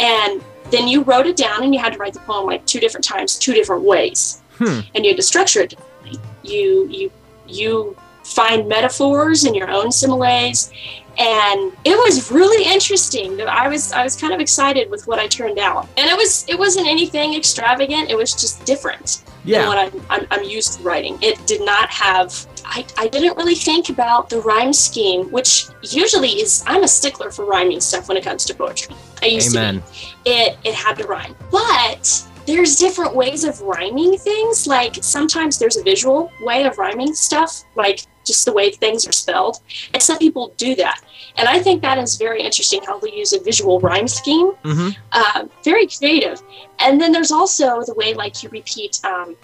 And 0.00 0.42
then 0.70 0.88
you 0.88 1.02
wrote 1.02 1.26
it 1.26 1.36
down 1.36 1.62
and 1.62 1.74
you 1.74 1.80
had 1.80 1.92
to 1.92 1.98
write 1.98 2.14
the 2.14 2.20
poem 2.20 2.46
like 2.46 2.64
two 2.66 2.80
different 2.80 3.04
times, 3.04 3.38
two 3.38 3.52
different 3.52 3.82
ways. 3.82 4.42
Hmm. 4.58 4.80
And 4.94 5.04
you 5.04 5.10
had 5.10 5.16
to 5.16 5.22
structure 5.22 5.60
it 5.60 5.70
differently. 5.70 6.20
You 6.42 6.88
you 6.88 7.10
you 7.46 7.96
find 8.24 8.68
metaphors 8.68 9.44
and 9.44 9.54
your 9.54 9.70
own 9.70 9.92
similes. 9.92 10.72
And 11.18 11.72
it 11.84 11.96
was 12.06 12.30
really 12.30 12.64
interesting. 12.72 13.40
I 13.42 13.68
was 13.68 13.92
I 13.92 14.02
was 14.02 14.16
kind 14.16 14.32
of 14.32 14.40
excited 14.40 14.90
with 14.90 15.06
what 15.06 15.18
I 15.18 15.26
turned 15.26 15.58
out. 15.58 15.88
And 15.96 16.08
it 16.08 16.16
was 16.16 16.48
it 16.48 16.58
wasn't 16.58 16.86
anything 16.86 17.34
extravagant, 17.34 18.10
it 18.10 18.16
was 18.16 18.32
just 18.32 18.64
different 18.64 19.22
Yeah. 19.44 19.66
what 19.66 19.78
I'm, 19.78 20.02
I'm, 20.08 20.26
I'm 20.30 20.44
used 20.44 20.78
to 20.78 20.82
writing. 20.82 21.18
It 21.20 21.44
did 21.46 21.64
not 21.64 21.88
have, 21.90 22.46
I, 22.64 22.86
I 22.96 23.08
didn't 23.08 23.36
really 23.36 23.54
think 23.54 23.88
about 23.88 24.30
the 24.30 24.40
rhyme 24.40 24.72
scheme, 24.72 25.30
which 25.30 25.66
usually 25.82 26.28
is, 26.40 26.62
I'm 26.66 26.84
a 26.84 26.88
stickler 26.88 27.30
for 27.30 27.44
rhyming 27.44 27.80
stuff 27.80 28.08
when 28.08 28.16
it 28.16 28.24
comes 28.24 28.44
to 28.46 28.54
poetry. 28.54 28.94
I 29.20 29.26
used 29.26 29.56
Amen. 29.56 29.82
to 29.82 29.92
be. 30.24 30.30
It, 30.30 30.58
it 30.64 30.74
had 30.74 30.96
to 30.98 31.06
rhyme. 31.06 31.34
But 31.50 32.24
there's 32.46 32.76
different 32.76 33.14
ways 33.14 33.44
of 33.44 33.60
rhyming 33.60 34.18
things. 34.18 34.66
Like 34.66 34.96
sometimes 35.00 35.58
there's 35.58 35.76
a 35.76 35.82
visual 35.82 36.30
way 36.40 36.64
of 36.64 36.78
rhyming 36.78 37.14
stuff, 37.14 37.64
like 37.76 38.00
just 38.24 38.44
the 38.44 38.52
way 38.52 38.70
things 38.70 39.06
are 39.06 39.12
spelled. 39.12 39.58
And 39.92 40.02
some 40.02 40.18
people 40.18 40.52
do 40.56 40.74
that. 40.76 41.00
And 41.36 41.48
I 41.48 41.60
think 41.60 41.82
that 41.82 41.98
is 41.98 42.16
very 42.16 42.42
interesting 42.42 42.80
how 42.84 42.98
they 42.98 43.12
use 43.12 43.32
a 43.32 43.40
visual 43.40 43.80
rhyme 43.80 44.08
scheme 44.08 44.52
hmm 44.64 44.88
uh, 45.12 45.46
very 45.64 45.86
creative. 45.86 46.42
And 46.78 47.00
then 47.00 47.12
there's 47.12 47.32
also 47.32 47.82
the 47.82 47.94
way 47.94 48.14
like 48.14 48.42
you 48.42 48.48
repeat 48.50 49.00
um, 49.04 49.36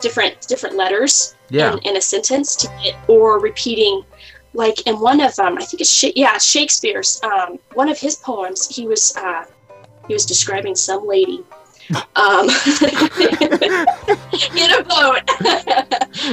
different 0.00 0.40
different 0.48 0.76
letters 0.76 1.34
Yeah. 1.50 1.72
in, 1.72 1.78
in 1.80 1.96
a 1.96 2.00
sentence 2.00 2.56
to 2.56 2.68
get, 2.82 2.94
or 3.08 3.38
repeating 3.40 4.04
like 4.54 4.86
in 4.86 4.98
one 5.00 5.20
of 5.20 5.38
um, 5.38 5.58
I 5.58 5.64
think 5.64 5.80
it's 5.80 6.02
yeah 6.16 6.38
Shakespeare's 6.38 7.20
um, 7.22 7.58
one 7.74 7.88
of 7.88 7.98
his 7.98 8.16
poems 8.16 8.68
he 8.74 8.86
was 8.86 9.16
uh, 9.16 9.44
he 10.06 10.14
was 10.14 10.24
describing 10.26 10.74
some 10.74 11.06
lady 11.06 11.44
um, 12.16 12.48
in 14.56 14.70
a 14.70 14.82
boat. 14.82 15.22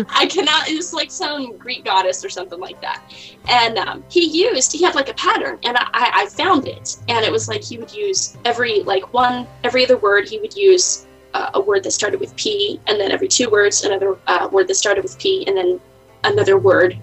I 0.09 0.27
cannot. 0.29 0.67
It 0.67 0.75
was 0.75 0.93
like 0.93 1.11
some 1.11 1.57
Greek 1.57 1.85
goddess 1.85 2.25
or 2.25 2.29
something 2.29 2.59
like 2.59 2.81
that. 2.81 3.01
And 3.47 3.77
um, 3.77 4.03
he 4.09 4.25
used. 4.25 4.71
He 4.71 4.83
had 4.83 4.95
like 4.95 5.09
a 5.09 5.13
pattern, 5.13 5.59
and 5.63 5.77
I, 5.77 5.87
I 5.93 6.25
found 6.27 6.67
it. 6.67 6.97
And 7.07 7.25
it 7.25 7.31
was 7.31 7.47
like 7.47 7.63
he 7.63 7.77
would 7.77 7.93
use 7.93 8.37
every 8.45 8.83
like 8.83 9.13
one 9.13 9.47
every 9.63 9.85
other 9.85 9.97
word. 9.97 10.27
He 10.27 10.39
would 10.39 10.55
use 10.55 11.05
uh, 11.33 11.51
a 11.53 11.61
word 11.61 11.83
that 11.83 11.91
started 11.91 12.19
with 12.19 12.35
P, 12.35 12.79
and 12.87 12.99
then 12.99 13.11
every 13.11 13.27
two 13.27 13.49
words 13.49 13.83
another 13.83 14.17
uh, 14.27 14.49
word 14.51 14.67
that 14.67 14.75
started 14.75 15.03
with 15.03 15.17
P, 15.19 15.45
and 15.47 15.55
then 15.55 15.79
another 16.23 16.57
word 16.57 16.97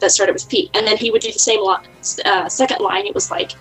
that 0.00 0.10
started 0.10 0.32
with 0.32 0.48
P. 0.48 0.70
And 0.74 0.86
then 0.86 0.96
he 0.96 1.10
would 1.10 1.22
do 1.22 1.32
the 1.32 1.38
same 1.38 1.62
line, 1.62 1.86
uh, 2.24 2.48
second 2.48 2.80
line. 2.80 3.06
It 3.06 3.14
was 3.14 3.30
like 3.30 3.52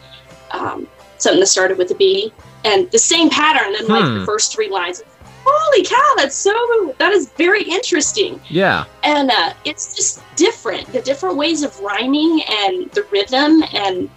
um, 0.51 0.87
something 1.17 1.39
that 1.39 1.47
started 1.47 1.77
with 1.77 1.91
a 1.91 1.95
B, 1.95 2.33
and 2.65 2.89
the 2.91 2.99
same 2.99 3.29
pattern. 3.29 3.73
And 3.75 3.87
like 3.87 4.03
Hmm. 4.03 4.19
the 4.19 4.25
first 4.25 4.53
three 4.53 4.69
lines. 4.69 5.01
Holy 5.45 5.83
cow! 5.85 6.13
That's 6.17 6.35
so. 6.35 6.93
That 6.99 7.11
is 7.13 7.29
very 7.37 7.63
interesting, 7.63 8.39
Yeah. 8.49 8.83
and 9.03 9.31
uh, 9.31 9.53
it's 9.65 9.95
just 9.95 10.21
different. 10.35 10.91
The 10.91 11.01
different 11.01 11.37
ways 11.37 11.63
of 11.63 11.79
rhyming 11.79 12.41
and 12.47 12.91
the 12.91 13.03
rhythm, 13.09 13.63
and 13.73 14.09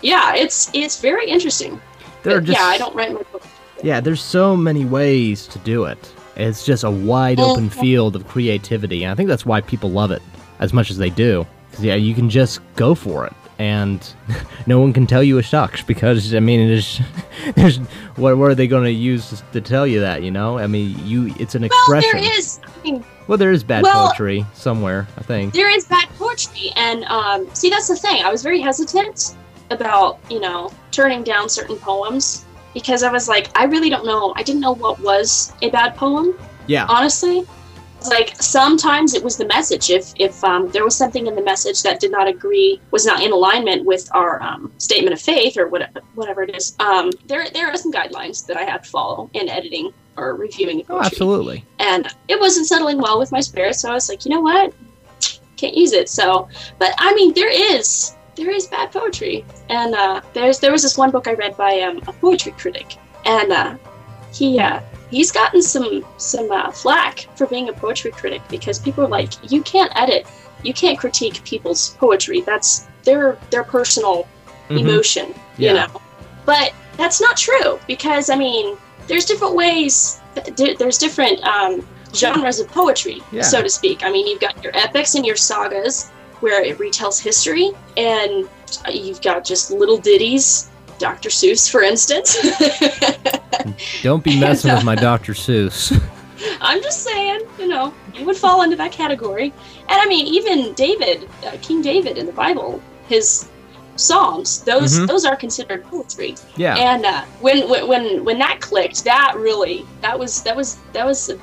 yeah, 0.00 0.34
it's 0.34 0.70
it's 0.72 0.98
very 1.00 1.28
interesting. 1.28 1.80
There 2.22 2.40
But, 2.40 2.46
just 2.46 2.58
yeah, 2.58 2.66
I 2.66 2.78
don't 2.78 2.94
write 2.96 3.12
my 3.12 3.22
book. 3.30 3.42
Yeah, 3.82 4.00
there's 4.00 4.22
so 4.22 4.56
many 4.56 4.84
ways 4.84 5.46
to 5.48 5.58
do 5.60 5.84
it. 5.84 5.98
It's 6.36 6.64
just 6.64 6.84
a 6.84 6.90
wide 6.90 7.38
open 7.38 7.68
field 7.70 8.16
of 8.16 8.26
creativity, 8.26 9.04
and 9.04 9.12
I 9.12 9.14
think 9.14 9.28
that's 9.28 9.44
why 9.46 9.60
people 9.60 9.90
love 9.90 10.10
it 10.10 10.22
as 10.58 10.72
much 10.72 10.90
as 10.90 10.96
they 10.96 11.10
do. 11.10 11.46
'Cause, 11.72 11.84
yeah, 11.84 11.94
you 11.94 12.14
can 12.14 12.28
just 12.30 12.60
go 12.76 12.94
for 12.94 13.26
it, 13.26 13.32
and 13.60 14.14
no 14.66 14.80
one 14.80 14.92
can 14.92 15.06
tell 15.06 15.22
you 15.22 15.36
it 15.38 15.44
sucks 15.44 15.82
because 15.82 16.34
I 16.34 16.40
mean, 16.40 16.66
there's, 16.68 17.00
there's 17.54 17.76
what, 18.16 18.36
what 18.38 18.50
are 18.50 18.54
they 18.54 18.66
going 18.66 18.84
to 18.84 18.90
use 18.90 19.42
to 19.52 19.60
tell 19.60 19.86
you 19.86 20.00
that? 20.00 20.22
You 20.22 20.30
know, 20.30 20.58
I 20.58 20.66
mean, 20.66 20.96
you 21.06 21.32
it's 21.38 21.54
an 21.54 21.62
expression. 21.64 22.10
Well, 22.14 22.22
there 22.22 22.38
is. 22.38 22.60
I 22.66 22.82
mean, 22.82 23.04
Well, 23.28 23.38
there 23.38 23.52
is 23.52 23.62
bad 23.62 23.82
Well- 23.82 24.08
poetry 24.08 24.44
somewhere, 24.54 25.06
I 25.18 25.22
think. 25.22 25.52
there 25.54 25.70
is 25.70 25.84
bad 25.84 26.08
poetry 26.18 26.72
and 26.76 27.04
um, 27.04 27.46
see 27.54 27.68
that's 27.70 27.88
the 27.88 27.96
thing 27.96 28.22
i 28.24 28.30
was 28.30 28.42
very 28.42 28.60
hesitant 28.60 29.36
about 29.70 30.18
you 30.30 30.40
know 30.40 30.70
turning 30.90 31.22
down 31.22 31.48
certain 31.48 31.76
poems 31.76 32.44
because 32.74 33.02
i 33.02 33.10
was 33.12 33.28
like 33.28 33.46
i 33.58 33.64
really 33.64 33.90
don't 33.90 34.04
know 34.06 34.32
i 34.36 34.42
didn't 34.42 34.60
know 34.60 34.74
what 34.74 34.98
was 35.00 35.52
a 35.62 35.70
bad 35.70 35.94
poem 35.96 36.34
Yeah. 36.66 36.86
honestly 36.88 37.44
like 38.08 38.34
sometimes 38.40 39.14
it 39.14 39.22
was 39.22 39.36
the 39.36 39.46
message. 39.46 39.90
If 39.90 40.12
if 40.18 40.42
um, 40.44 40.68
there 40.70 40.84
was 40.84 40.96
something 40.96 41.26
in 41.26 41.34
the 41.34 41.42
message 41.42 41.82
that 41.82 42.00
did 42.00 42.10
not 42.10 42.28
agree 42.28 42.80
was 42.90 43.04
not 43.06 43.22
in 43.22 43.32
alignment 43.32 43.84
with 43.84 44.08
our 44.14 44.42
um, 44.42 44.72
statement 44.78 45.12
of 45.12 45.20
faith 45.20 45.56
or 45.58 45.68
whatever 45.68 46.00
whatever 46.14 46.42
it 46.42 46.54
is 46.56 46.74
um, 46.80 47.10
there 47.26 47.48
there 47.50 47.68
are 47.68 47.76
some 47.76 47.92
guidelines 47.92 48.46
that 48.46 48.56
i 48.56 48.62
have 48.64 48.82
to 48.82 48.90
follow 48.90 49.28
in 49.34 49.48
editing 49.48 49.92
or 50.16 50.34
reviewing 50.34 50.80
Oh, 50.82 50.94
poetry. 50.98 51.06
absolutely. 51.06 51.64
and 51.78 52.08
it 52.28 52.38
wasn't 52.40 52.66
settling 52.66 52.98
well 52.98 53.18
with 53.18 53.32
my 53.32 53.40
spirit 53.40 53.74
so 53.74 53.90
i 53.90 53.94
was 53.94 54.08
like 54.08 54.24
you 54.24 54.30
know 54.30 54.40
what? 54.40 54.72
Can't 55.56 55.76
use 55.76 55.92
it. 55.92 56.08
So 56.08 56.48
but 56.78 56.94
i 56.98 57.12
mean 57.14 57.34
there 57.34 57.50
is 57.76 58.16
there 58.36 58.50
is 58.50 58.66
bad 58.68 58.90
poetry. 58.92 59.44
And 59.68 59.94
uh, 59.94 60.22
there's 60.32 60.58
there 60.60 60.72
was 60.72 60.82
this 60.82 60.96
one 60.96 61.10
book 61.10 61.28
i 61.28 61.34
read 61.34 61.56
by 61.56 61.80
um, 61.80 61.98
a 62.06 62.12
poetry 62.14 62.52
critic. 62.52 62.96
And 63.26 63.52
uh, 63.52 63.76
he 64.32 64.58
uh, 64.58 64.80
he's 65.10 65.30
gotten 65.32 65.60
some 65.62 66.04
some 66.16 66.50
uh, 66.50 66.70
flack 66.70 67.26
for 67.36 67.46
being 67.46 67.68
a 67.68 67.72
poetry 67.72 68.10
critic 68.10 68.40
because 68.48 68.78
people 68.78 69.04
are 69.04 69.08
like 69.08 69.32
you 69.52 69.60
can't 69.62 69.92
edit 69.96 70.26
you 70.62 70.72
can't 70.74 70.98
critique 70.98 71.42
people's 71.44 71.90
poetry 71.98 72.40
that's 72.42 72.86
their 73.04 73.38
their 73.50 73.64
personal 73.64 74.26
Mhm. 74.68 74.80
emotion 74.80 75.34
Yeah. 75.58 75.70
you 75.70 75.76
know 75.78 76.00
but 76.46 76.72
that's 76.96 77.20
not 77.20 77.36
true 77.36 77.78
because 77.88 78.30
i 78.30 78.36
mean 78.36 78.76
there's 79.08 79.24
different 79.24 79.54
ways 79.56 80.20
there's 80.78 80.96
different 80.98 81.42
um, 81.42 81.84
genres 82.14 82.60
of 82.60 82.68
poetry 82.68 83.20
Yeah. 83.32 83.42
so 83.42 83.62
to 83.62 83.68
speak 83.68 84.04
i 84.04 84.10
mean 84.10 84.26
you've 84.28 84.40
got 84.40 84.62
your 84.62 84.76
epics 84.76 85.14
and 85.16 85.26
your 85.26 85.36
sagas 85.36 86.10
where 86.40 86.62
it 86.62 86.78
retells 86.78 87.20
history 87.20 87.72
and 87.96 88.48
you've 88.92 89.20
got 89.22 89.44
just 89.44 89.70
little 89.72 89.98
ditties 89.98 90.70
dr 90.98 91.28
seuss 91.28 91.68
for 91.70 91.82
instance 91.82 92.36
Don't 94.02 94.22
be 94.24 94.38
messing 94.38 94.70
And, 94.70 94.78
with 94.78 94.84
my 94.86 94.94
Dr. 94.94 95.32
Seuss. 95.34 96.00
i'm 96.62 96.82
just 96.82 97.02
saying 97.02 97.40
you 97.58 97.68
know 97.68 97.92
you 98.14 98.24
would 98.24 98.36
fall 98.36 98.62
into 98.62 98.74
that 98.74 98.90
category 98.90 99.52
and 99.90 100.00
i 100.00 100.06
mean 100.06 100.26
even 100.26 100.72
david 100.72 101.28
uh, 101.44 101.54
king 101.60 101.82
david 101.82 102.16
in 102.16 102.24
the 102.24 102.32
bible 102.32 102.80
his 103.08 103.50
psalms 103.96 104.62
those 104.62 104.98
Mhm. 104.98 105.06
those 105.06 105.26
are 105.26 105.36
considered 105.36 105.84
poetry 105.84 106.34
yeah. 106.56 106.76
and 106.76 107.04
uh, 107.04 107.22
when, 107.40 107.68
when 107.68 107.86
when 107.86 108.24
when 108.24 108.38
that 108.38 108.58
clicked 108.60 109.04
that 109.04 109.34
really 109.36 109.84
that 110.00 110.18
was 110.18 110.42
that 110.44 110.56
was 110.56 110.78
that 110.94 111.04
was 111.04 111.28
a, 111.28 111.38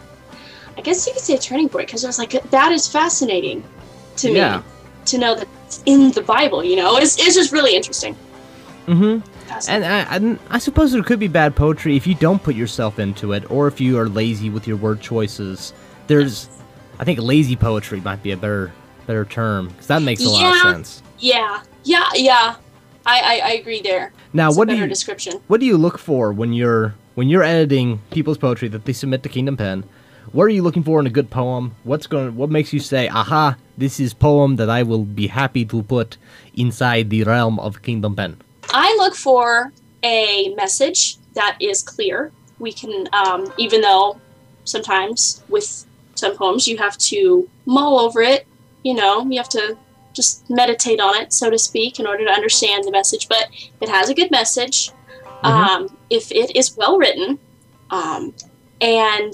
i 0.78 0.82
guess 0.82 1.06
you 1.06 1.14
could 1.14 1.22
say 1.22 1.36
a 1.36 1.38
turning 1.38 1.70
point 1.70 1.86
because 1.86 2.04
I 2.04 2.08
was 2.08 2.18
like 2.18 2.32
that 2.50 2.72
is 2.72 2.88
fascinating 2.88 3.64
to 4.18 4.32
Yeah. 4.32 4.58
me 4.58 4.64
to 5.06 5.18
know 5.20 5.36
that 5.36 5.48
it's 5.68 5.84
in 5.86 6.12
the 6.12 6.24
bible 6.24 6.64
you 6.64 6.76
know 6.76 6.98
it's, 6.98 7.20
it's 7.20 7.36
just 7.36 7.52
really 7.52 7.76
interesting 7.76 8.16
mm-hmm. 8.88 9.70
And 9.70 9.86
I, 9.86 10.16
and 10.16 10.40
I 10.50 10.60
suppose 10.60 10.92
there 10.92 11.04
could 11.04 11.20
be 11.20 11.28
bad 11.28 11.56
poetry 11.56 11.96
if 11.96 12.08
you 12.08 12.16
don't 12.16 12.42
put 12.42 12.56
yourself 12.56 13.00
into 13.00 13.34
it, 13.34 13.50
or 13.52 13.68
if 13.68 13.80
you 13.80 13.98
are 14.00 14.10
lazy 14.10 14.50
with 14.50 14.68
your 14.68 14.78
word 14.78 15.02
choices. 15.02 15.74
There's, 16.08 16.50
I 17.00 17.04
think, 17.04 17.20
lazy 17.20 17.56
poetry 17.56 18.00
might 18.02 18.24
be 18.24 18.32
a 18.32 18.38
better 18.38 18.72
better 19.06 19.26
term 19.26 19.70
because 19.70 19.88
that 19.88 20.02
makes 20.02 20.24
a 20.24 20.30
lot 20.30 20.54
of 20.54 20.76
sense. 20.76 21.02
yeah 21.20 21.62
yeah 21.86 22.10
yeah 22.14 22.58
i 23.06 23.40
i, 23.42 23.50
I 23.50 23.52
agree 23.54 23.82
there 23.82 24.12
Now, 24.34 24.52
what 24.52 24.68
do 24.68 24.76
you 24.76 24.86
description 24.86 25.40
what 25.48 25.62
do 25.62 25.66
you 25.66 25.78
look 25.78 25.98
for 25.98 26.34
when 26.34 26.52
you're 26.52 26.94
when 27.16 27.30
you're 27.30 27.42
editing 27.42 28.00
people's 28.12 28.38
poetry 28.38 28.68
that 28.68 28.84
they 28.84 28.94
submit 28.94 29.24
to 29.24 29.30
Kingdom 29.30 29.56
Pen? 29.58 29.84
What 30.34 30.44
are 30.44 30.50
you 30.50 30.62
looking 30.62 30.84
for 30.84 31.00
in 31.00 31.08
a 31.08 31.10
good 31.10 31.30
poem? 31.30 31.74
What's 31.84 32.06
going? 32.06 32.36
What 32.36 32.50
makes 32.52 32.74
you 32.74 32.80
say, 32.82 33.08
"Aha, 33.08 33.56
this 33.78 33.98
is 34.00 34.14
poem 34.14 34.58
that 34.58 34.70
I 34.70 34.84
will 34.84 35.06
be 35.06 35.28
happy 35.28 35.64
to 35.66 35.82
put 35.82 36.18
inside 36.54 37.10
the 37.10 37.24
realm 37.24 37.60
of 37.60 37.82
Kingdom 37.82 38.14
Pen"? 38.16 38.36
I 38.78 38.96
look 39.00 39.16
for 39.16 39.74
a 40.04 40.54
message 40.56 41.18
that 41.34 41.58
is 41.60 41.82
clear. 41.82 42.32
We 42.60 42.72
can, 42.72 43.08
um, 43.12 43.52
even 43.58 43.82
though 43.82 44.22
sometimes 44.66 45.44
with 45.50 45.86
some 46.14 46.38
poems 46.38 46.68
you 46.68 46.78
have 46.78 46.96
to 47.12 47.50
mull 47.66 48.00
over 48.00 48.22
it, 48.22 48.46
you 48.84 48.94
know, 48.94 49.28
you 49.32 49.40
have 49.40 49.50
to 49.50 49.76
just 50.14 50.48
meditate 50.50 51.00
on 51.00 51.20
it, 51.20 51.34
so 51.34 51.50
to 51.50 51.58
speak, 51.58 52.00
in 52.00 52.06
order 52.06 52.24
to 52.24 52.32
understand 52.32 52.84
the 52.84 52.92
message. 52.92 53.28
But 53.28 53.48
it 53.82 53.90
has 53.90 54.10
a 54.10 54.14
good 54.14 54.30
message. 54.30 54.92
Um, 55.44 55.98
if 56.12 56.32
it 56.32 56.56
is 56.56 56.78
well 56.78 57.00
written, 57.00 57.40
um, 57.90 58.34
and 58.80 59.34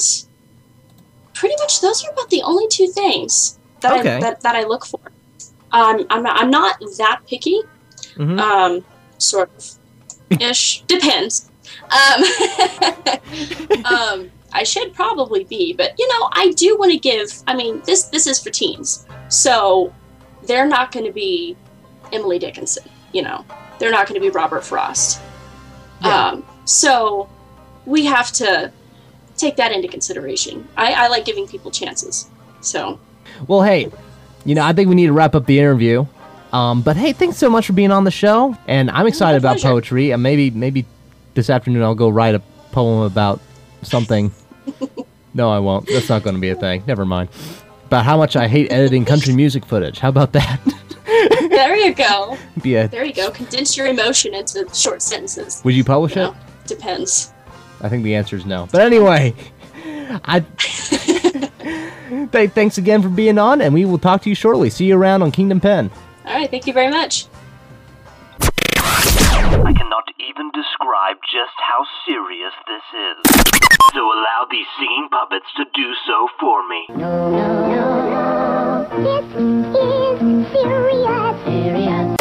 pretty 1.34 1.56
much 1.60 1.82
those 1.82 2.04
are 2.06 2.12
about 2.14 2.30
the 2.30 2.44
only 2.44 2.68
two 2.70 2.88
things 2.88 3.60
that, 3.82 4.00
Okay. 4.00 4.18
I, 4.18 4.20
that, 4.22 4.42
that 4.42 4.56
I 4.56 4.64
look 4.64 4.86
for. 4.86 5.00
Um, 5.72 6.06
I'm, 6.10 6.24
not, 6.24 6.40
I'm 6.40 6.50
not 6.50 6.78
that 6.98 7.22
picky 7.28 7.60
Mhm. 8.18 8.40
um, 8.40 8.86
sort 9.24 9.50
of. 9.58 10.42
Ish. 10.42 10.82
Depends. 10.88 11.50
Um, 11.84 12.24
um, 13.86 14.32
i 14.56 14.64
should 14.64 14.94
probably 14.94 15.44
be 15.46 15.74
but 15.74 15.94
you 15.98 16.08
know 16.08 16.30
i 16.34 16.52
do 16.52 16.78
want 16.78 16.92
to 16.92 17.00
give 17.00 17.42
i 17.48 17.56
mean 17.56 17.82
this 17.86 18.04
this 18.06 18.28
is 18.28 18.42
for 18.42 18.50
teens. 18.50 19.06
So 19.30 19.94
they're 20.44 20.68
not 20.68 20.92
going 20.92 21.06
to 21.06 21.12
be 21.12 21.58
emily 22.12 22.38
dickinson 22.38 22.84
you 23.14 23.22
know? 23.22 23.46
They're 23.80 23.92
not 23.92 24.08
going 24.08 24.20
to 24.20 24.26
be 24.26 24.30
robert 24.30 24.64
frost. 24.64 25.22
Yeah. 26.02 26.28
um, 26.28 26.46
so 26.66 27.30
we 27.86 28.06
have 28.06 28.32
to 28.34 28.72
take 29.38 29.56
that 29.56 29.72
into 29.72 29.88
consideration. 29.88 30.68
I, 30.76 30.94
I 30.94 31.08
like 31.08 31.26
giving 31.26 31.48
people 31.48 31.72
chances 31.72 32.30
so. 32.64 33.00
Well, 33.48 33.62
hey, 33.62 33.92
you 34.46 34.56
know, 34.56 34.64
I 34.64 34.74
think 34.74 34.90
we 34.90 34.96
need 34.96 35.08
to 35.08 35.14
wrap 35.14 35.36
up 35.36 35.46
the 35.46 35.60
interview. 35.60 36.06
Um, 36.54 36.82
but 36.82 36.96
hey, 36.96 37.14
thanks 37.14 37.38
so 37.38 37.50
much 37.50 37.68
for 37.68 37.74
being 37.74 37.92
on 37.92 38.04
the 38.04 38.12
show, 38.12 38.56
and 38.68 38.90
I'm 38.92 39.08
excited 39.08 39.38
about 39.38 39.60
poetry. 39.60 40.12
And 40.12 40.22
maybe, 40.24 40.52
maybe 40.52 40.86
this 41.34 41.50
afternoon 41.50 41.84
I'll 41.84 41.96
go 41.96 42.10
write 42.10 42.36
a 42.36 42.40
poem 42.72 43.02
about 43.02 43.42
something. 43.82 44.32
no, 45.34 45.50
I 45.50 45.60
won't. 45.60 45.88
That's 45.88 46.10
not 46.10 46.24
going 46.24 46.36
to 46.36 46.42
be 46.42 46.50
a 46.50 46.56
thing. 46.56 46.84
Never 46.88 47.06
mind. 47.06 47.30
About 47.88 48.06
how 48.06 48.18
much 48.18 48.36
I 48.36 48.48
hate 48.48 48.72
editing 48.72 49.04
country 49.04 49.34
music 49.34 49.66
footage. 49.66 50.00
How 50.00 50.10
about 50.10 50.32
that? 50.34 50.60
there 51.50 51.76
you 51.76 51.94
go 51.94 52.38
be 52.62 52.76
a, 52.76 52.88
there 52.88 53.04
you 53.04 53.14
go 53.14 53.30
condense 53.30 53.78
your 53.78 53.88
emotion 53.88 54.34
into 54.34 54.68
short 54.74 55.02
sentences 55.02 55.62
would 55.64 55.76
you 55.76 55.84
publish 55.84 56.16
you 56.16 56.24
it? 56.24 56.26
know 56.26 56.36
depends 56.66 57.34
I 57.84 57.90
think 57.90 58.04
the 58.04 58.16
answer 58.16 58.38
is 58.38 58.46
no. 58.46 58.68
But 58.72 58.82
anyway, 58.82 59.36
I. 60.24 60.40
Th- 62.32 62.52
thanks 62.52 62.78
again 62.78 63.02
for 63.02 63.10
being 63.10 63.38
on, 63.38 63.60
and 63.62 63.74
we 63.74 63.84
will 63.86 63.98
talk 63.98 64.22
to 64.22 64.30
you 64.30 64.36
shortly. 64.36 64.70
See 64.70 64.86
you 64.86 64.98
around 64.98 65.22
on 65.22 65.32
Kingdom 65.32 65.60
Pen. 65.60 65.92
All 66.26 66.34
right, 66.34 66.50
thank 66.50 66.68
you 66.68 66.74
very 66.74 66.90
much. 66.90 67.28
I 68.40 69.74
cannot 69.76 70.08
even 70.20 70.52
describe 70.52 71.18
just 71.32 71.54
how 71.58 71.86
serious 72.06 72.54
this 72.66 72.84
is. 72.94 73.18
So 73.94 74.00
allow 74.00 74.48
these 74.50 74.66
singing 74.80 75.10
puppets 75.12 75.46
to 75.58 75.66
do 75.74 75.94
so 76.08 76.28
for 76.40 76.68
me. 76.68 76.86
No, 76.90 77.30
no, 77.30 77.70
no. 77.70 78.24
This 79.04 79.26
is 79.36 80.52
serious. 80.52 81.46
serious. 81.46 82.18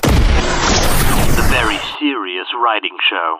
The 1.36 1.46
Very 1.50 1.78
Serious 1.98 2.48
Writing 2.62 2.96
Show. 3.08 3.38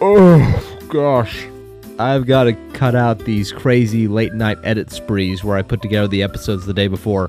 Oh, 0.00 0.78
gosh. 0.88 1.46
I've 2.00 2.26
got 2.26 2.44
to 2.44 2.52
cut 2.72 2.94
out 2.94 3.20
these 3.20 3.52
crazy 3.52 4.08
late 4.08 4.34
night 4.34 4.58
edit 4.64 4.90
sprees 4.90 5.44
where 5.44 5.56
I 5.56 5.62
put 5.62 5.80
together 5.80 6.08
the 6.08 6.22
episodes 6.22 6.66
the 6.66 6.74
day 6.74 6.88
before 6.88 7.28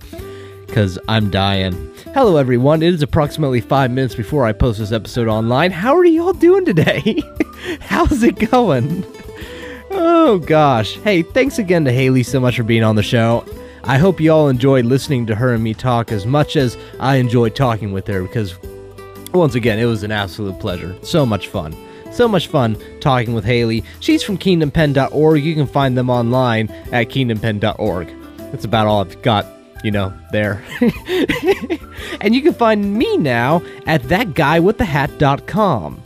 because 0.70 1.00
I'm 1.08 1.30
dying. 1.30 1.92
Hello, 2.14 2.38
everyone. 2.38 2.82
It 2.84 2.94
is 2.94 3.02
approximately 3.02 3.60
five 3.60 3.92
minutes 3.92 4.16
before 4.16 4.46
I 4.46 4.54
post 4.54 4.80
this 4.80 4.92
episode 4.92 5.28
online. 5.28 5.72
How 5.72 5.96
are 5.96 6.06
you 6.06 6.24
all 6.24 6.34
doing 6.34 6.64
today? 6.64 7.22
How's 7.82 8.24
it 8.24 8.50
going? 8.50 9.04
Oh, 9.92 10.38
gosh. 10.38 10.96
Hey, 10.98 11.24
thanks 11.24 11.58
again 11.60 11.86
to 11.86 11.92
Haley 11.92 12.24
so 12.24 12.40
much 12.40 12.56
for 12.56 12.64
being 12.64 12.84
on 12.84 12.96
the 12.96 13.04
show. 13.04 13.44
I 13.84 13.98
hope 13.98 14.22
you 14.22 14.32
all 14.32 14.48
enjoyed 14.48 14.86
listening 14.86 15.26
to 15.28 15.36
her 15.36 15.54
and 15.54 15.64
me 15.64 15.74
talk 15.74 16.12
as 16.12 16.26
much 16.26 16.56
as 16.56 16.78
I 17.00 17.16
enjoyed 17.16 17.56
talking 17.56 17.92
with 17.92 18.06
her 18.08 18.22
because, 18.22 18.54
once 19.34 19.56
again, 19.56 19.80
it 19.80 19.86
was 19.86 20.04
an 20.04 20.12
absolute 20.12 20.60
pleasure. 20.60 20.96
So 21.02 21.26
much 21.26 21.48
fun. 21.48 21.76
So 22.12 22.28
much 22.28 22.48
fun 22.48 22.78
talking 23.02 23.34
with 23.34 23.46
Haley. 23.46 23.84
She's 24.00 24.22
from 24.22 24.38
kingdompen.org. 24.38 25.44
You 25.44 25.56
can 25.56 25.68
find 25.68 25.98
them 25.98 26.10
online 26.10 26.70
at 26.92 27.10
kingdompen.org. 27.10 28.14
That's 28.52 28.66
about 28.66 28.88
all 28.88 29.02
I've 29.02 29.22
got, 29.22 29.46
you 29.84 29.92
know, 29.92 30.14
there. 30.32 30.64
and 32.22 32.36
you 32.36 32.42
can 32.42 32.54
find 32.54 32.96
me 32.96 33.18
now 33.18 33.62
at 33.86 34.02
thatguywiththehat.com. 34.04 36.02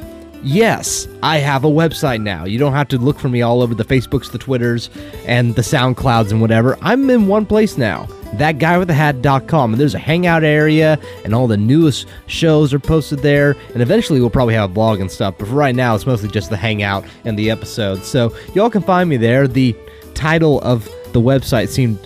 Yes, 0.46 1.08
I 1.24 1.38
have 1.38 1.64
a 1.64 1.70
website 1.70 2.22
now. 2.22 2.44
You 2.44 2.60
don't 2.60 2.74
have 2.74 2.90
to 2.90 2.98
look 2.98 3.18
for 3.18 3.30
me 3.30 3.42
all 3.42 3.62
over 3.62 3.74
the 3.74 3.86
Facebooks, 3.86 4.30
the 4.30 4.38
Twitters, 4.38 4.90
and 5.26 5.56
the 5.56 5.62
SoundClouds 5.62 6.32
and 6.32 6.42
whatever. 6.42 6.78
I'm 6.82 7.10
in 7.10 7.28
one 7.28 7.46
place 7.46 7.78
now. 7.78 8.08
Thatguywiththehat.com. 8.34 9.72
And 9.72 9.80
there's 9.80 9.96
a 9.96 10.00
hangout 10.00 10.44
area, 10.44 11.00
and 11.24 11.34
all 11.34 11.48
the 11.48 11.56
newest 11.56 12.08
shows 12.28 12.74
are 12.74 12.80
posted 12.80 13.20
there. 13.20 13.56
And 13.72 13.82
eventually 13.82 14.20
we'll 14.20 14.32
probably 14.32 14.56
have 14.56 14.70
a 14.70 14.74
blog 14.74 15.00
and 15.00 15.10
stuff. 15.10 15.36
But 15.38 15.48
for 15.48 15.54
right 15.54 15.76
now, 15.76 15.96
it's 15.96 16.06
mostly 16.06 16.28
just 16.28 16.50
the 16.50 16.58
hangout 16.58 17.06
and 17.24 17.40
the 17.40 17.50
episodes. 17.50 18.06
So 18.06 18.36
y'all 18.54 18.70
can 18.70 18.82
find 18.82 19.10
me 19.10 19.16
there. 19.16 19.48
The 19.48 19.74
title 20.14 20.60
of 20.62 20.84
the 21.14 21.22
website 21.22 21.70
seemed 21.70 22.00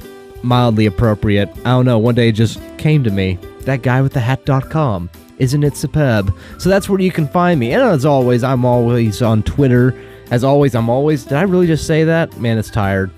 mildly 0.43 0.85
appropriate. 0.85 1.49
I 1.59 1.71
don't 1.71 1.85
know. 1.85 1.97
One 1.97 2.15
day 2.15 2.29
it 2.29 2.33
just 2.33 2.59
came 2.77 3.03
to 3.03 3.11
me. 3.11 3.37
Thatguywiththehat.com. 3.61 5.09
Isn't 5.39 5.63
it 5.63 5.77
superb? 5.77 6.35
So 6.57 6.69
that's 6.69 6.89
where 6.89 6.99
you 6.99 7.11
can 7.11 7.27
find 7.27 7.59
me. 7.59 7.73
And 7.73 7.83
as 7.83 8.05
always, 8.05 8.43
I'm 8.43 8.65
always 8.65 9.21
on 9.21 9.43
Twitter. 9.43 9.93
As 10.31 10.43
always, 10.43 10.75
I'm 10.75 10.89
always. 10.89 11.23
Did 11.23 11.33
I 11.33 11.43
really 11.43 11.67
just 11.67 11.85
say 11.85 12.03
that? 12.03 12.37
Man, 12.39 12.57
it's 12.57 12.71
tired. 12.71 13.11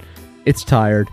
It's 0.46 0.64
tired. 0.64 1.10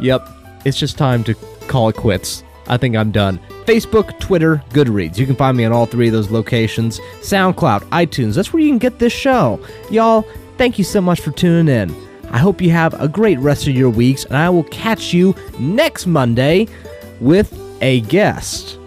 Yep. 0.00 0.28
It's 0.64 0.78
just 0.78 0.98
time 0.98 1.22
to 1.24 1.34
call 1.68 1.88
it 1.88 1.96
quits. 1.96 2.42
I 2.66 2.76
think 2.76 2.96
I'm 2.96 3.10
done. 3.10 3.38
Facebook, 3.64 4.18
Twitter, 4.18 4.62
Goodreads. 4.70 5.16
You 5.16 5.26
can 5.26 5.36
find 5.36 5.56
me 5.56 5.64
on 5.64 5.72
all 5.72 5.86
three 5.86 6.08
of 6.08 6.12
those 6.12 6.30
locations. 6.30 7.00
SoundCloud, 7.20 7.80
iTunes. 7.90 8.34
That's 8.34 8.52
where 8.52 8.62
you 8.62 8.68
can 8.68 8.78
get 8.78 8.98
this 8.98 9.12
show. 9.12 9.60
Y'all, 9.90 10.26
thank 10.58 10.78
you 10.78 10.84
so 10.84 11.00
much 11.00 11.20
for 11.20 11.30
tuning 11.30 11.74
in. 11.74 12.07
I 12.30 12.38
hope 12.38 12.60
you 12.60 12.70
have 12.70 13.00
a 13.00 13.08
great 13.08 13.38
rest 13.38 13.66
of 13.66 13.74
your 13.74 13.90
weeks, 13.90 14.24
and 14.24 14.36
I 14.36 14.50
will 14.50 14.64
catch 14.64 15.12
you 15.12 15.34
next 15.58 16.06
Monday 16.06 16.66
with 17.20 17.58
a 17.80 18.00
guest. 18.02 18.78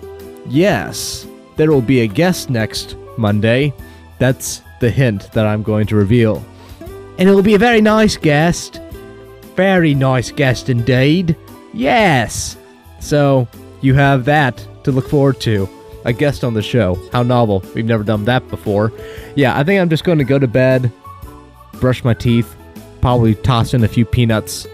Yes 0.47 1.27
there 1.61 1.71
will 1.71 1.81
be 1.81 2.01
a 2.01 2.07
guest 2.07 2.49
next 2.49 2.95
Monday. 3.17 3.71
That's 4.17 4.63
the 4.79 4.89
hint 4.89 5.31
that 5.33 5.45
I'm 5.45 5.61
going 5.61 5.85
to 5.87 5.95
reveal. 5.95 6.43
And 7.19 7.29
it 7.29 7.33
will 7.33 7.43
be 7.43 7.53
a 7.53 7.59
very 7.59 7.81
nice 7.81 8.17
guest. 8.17 8.81
Very 9.55 9.93
nice 9.93 10.31
guest 10.31 10.69
indeed. 10.69 11.35
Yes. 11.71 12.57
So, 12.99 13.47
you 13.81 13.93
have 13.93 14.25
that 14.25 14.65
to 14.83 14.91
look 14.91 15.07
forward 15.07 15.39
to. 15.41 15.69
A 16.05 16.13
guest 16.13 16.43
on 16.43 16.55
the 16.55 16.63
show. 16.63 16.97
How 17.11 17.21
novel. 17.21 17.63
We've 17.75 17.85
never 17.85 18.03
done 18.03 18.25
that 18.25 18.47
before. 18.47 18.91
Yeah, 19.35 19.55
I 19.55 19.63
think 19.63 19.79
I'm 19.79 19.89
just 19.89 20.03
going 20.03 20.17
to 20.17 20.23
go 20.23 20.39
to 20.39 20.47
bed, 20.47 20.91
brush 21.73 22.03
my 22.03 22.15
teeth, 22.15 22.55
probably 23.01 23.35
toss 23.35 23.73
in 23.73 23.83
a 23.83 23.87
few 23.87 24.05
peanuts. 24.05 24.67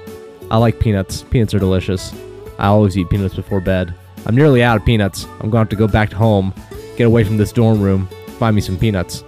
I 0.52 0.58
like 0.58 0.80
peanuts. 0.80 1.24
Peanuts 1.24 1.54
are 1.54 1.60
delicious. 1.60 2.14
I 2.60 2.68
always 2.68 2.98
eat 2.98 3.10
peanuts 3.10 3.36
before 3.36 3.62
bed. 3.62 3.94
I'm 4.26 4.36
nearly 4.36 4.64
out 4.64 4.78
of 4.78 4.86
peanuts. 4.86 5.26
I'm 5.26 5.50
going 5.50 5.52
to 5.52 5.58
have 5.60 5.70
to 5.70 5.76
go 5.76 5.88
back 5.88 6.10
to 6.10 6.18
home 6.18 6.54
get 6.98 7.06
away 7.06 7.24
from 7.24 7.38
this 7.38 7.52
dorm 7.54 7.82
room, 7.82 8.08
find 8.40 8.56
me 8.56 8.62
some 8.62 8.78
peanuts. 8.78 9.24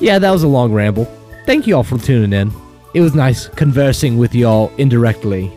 Yeah, 0.00 0.18
that 0.18 0.30
was 0.30 0.42
a 0.42 0.48
long 0.48 0.72
ramble. 0.72 1.06
Thank 1.46 1.66
you 1.66 1.76
all 1.76 1.84
for 1.84 1.98
tuning 1.98 2.32
in. 2.32 2.52
It 2.94 3.00
was 3.00 3.14
nice 3.14 3.48
conversing 3.48 4.18
with 4.18 4.34
y'all 4.34 4.72
indirectly. 4.76 5.50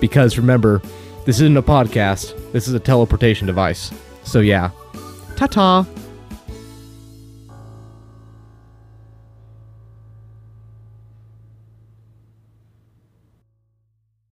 Because 0.00 0.38
remember, 0.38 0.80
this 1.26 1.40
isn't 1.40 1.56
a 1.56 1.62
podcast, 1.62 2.52
this 2.52 2.68
is 2.68 2.74
a 2.74 2.80
teleportation 2.80 3.46
device. 3.46 3.90
So 4.22 4.40
yeah. 4.40 4.70
Ta 5.36 5.46
ta! 5.46 5.86